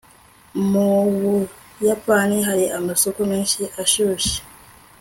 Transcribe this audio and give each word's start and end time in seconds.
mu 0.69 0.89
buyapani, 1.77 2.37
hari 2.47 2.65
amasoko 2.79 3.19
menshi 3.31 3.61
ashyushye 3.81 4.37